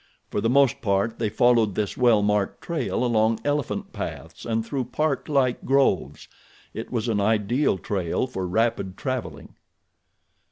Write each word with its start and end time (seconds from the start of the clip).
For 0.31 0.41
the 0.41 0.49
most 0.49 0.81
part 0.81 1.19
they 1.19 1.29
followed 1.29 1.75
this 1.75 1.95
well 1.95 2.23
marked 2.23 2.63
trail 2.63 3.05
along 3.05 3.39
elephant 3.45 3.93
paths 3.93 4.47
and 4.47 4.65
through 4.65 4.85
park 4.85 5.29
like 5.29 5.63
groves. 5.63 6.27
It 6.73 6.91
was 6.91 7.07
an 7.07 7.21
ideal 7.21 7.77
trail 7.77 8.25
for 8.25 8.47
rapid 8.47 8.97
traveling. 8.97 9.53